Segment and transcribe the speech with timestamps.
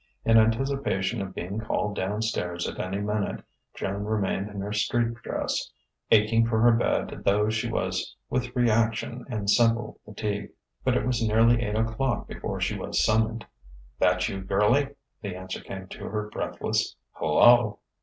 [0.25, 3.43] In anticipation of being called down stairs at any minute,
[3.75, 5.69] Joan remained in her street dress,
[6.09, 10.53] aching for her bed though she was with reaction and simple fatigue.
[10.83, 13.45] But it was nearly eight o'clock before she was summoned.
[13.99, 14.87] "That you, girlie?"
[15.21, 17.77] the answer came to her breathless "Hello?"